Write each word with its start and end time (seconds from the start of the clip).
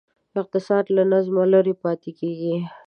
اقتصاد 0.41 0.85
له 0.95 1.03
نظمه 1.13 1.43
لرې 1.53 1.73
پاتې 1.83 2.11
کېږي. 2.19 2.55